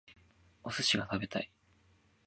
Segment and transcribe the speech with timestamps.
[0.63, 1.51] お寿司が食べたい